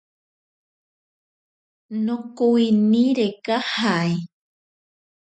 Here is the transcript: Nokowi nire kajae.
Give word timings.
Nokowi 2.05 2.65
nire 2.89 3.27
kajae. 3.45 4.13